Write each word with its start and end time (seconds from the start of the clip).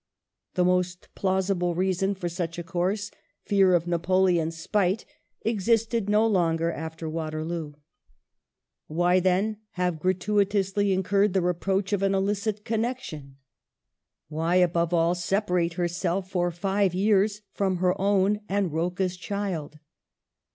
The 0.55 0.65
most 0.65 1.09
plausible 1.13 1.75
reason 1.75 2.15
for 2.15 2.27
such 2.27 2.57
a 2.57 2.63
course, 2.63 3.11
fear 3.43 3.75
of 3.75 3.85
Napoleon's 3.85 4.57
spite, 4.57 5.05
existed 5.41 6.09
no 6.09 6.25
longer 6.25 6.71
after 6.71 7.07
Waterloo. 7.07 7.73
Why, 8.87 9.19
then, 9.19 9.57
have 9.73 9.99
gratuitously 9.99 10.91
incurred 10.91 11.33
the 11.33 11.41
reproach 11.41 11.93
of 11.93 12.01
an 12.01 12.15
illicit 12.15 12.65
connection? 12.65 13.37
Why, 14.27 14.55
above 14.55 14.91
all, 14.91 15.13
separate 15.13 15.73
herself 15.73 16.31
for 16.31 16.49
five 16.49 16.95
years 16.95 17.43
from 17.53 17.75
her 17.77 17.93
own 18.01 18.41
and 18.49 18.73
Rocca's 18.73 19.15
child 19.15 19.77